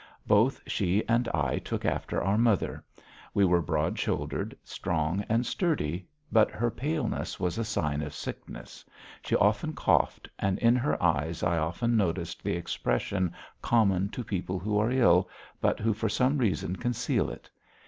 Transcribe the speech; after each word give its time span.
Both 0.25 0.61
she 0.65 1.07
and 1.07 1.27
I 1.29 1.59
took 1.59 1.85
after 1.85 2.23
our 2.23 2.35
mother; 2.35 2.83
we 3.35 3.45
were 3.45 3.61
broad 3.61 3.99
shouldered, 3.99 4.57
strong, 4.63 5.23
and 5.29 5.45
sturdy, 5.45 6.07
but 6.31 6.49
her 6.49 6.71
paleness 6.71 7.39
was 7.39 7.59
a 7.59 7.63
sign 7.63 8.01
of 8.01 8.11
sickness, 8.11 8.83
she 9.23 9.35
often 9.35 9.73
coughed, 9.73 10.27
and 10.39 10.57
in 10.57 10.75
her 10.75 10.97
eyes 11.03 11.43
I 11.43 11.59
often 11.59 11.95
noticed 11.95 12.43
the 12.43 12.53
expression 12.55 13.31
common 13.61 14.09
to 14.09 14.23
people 14.23 14.57
who 14.57 14.79
are 14.79 14.89
ill, 14.89 15.29
but 15.59 15.79
who 15.79 15.93
for 15.93 16.09
some 16.09 16.39
reason 16.39 16.77
conceal 16.77 17.29
it. 17.29 17.51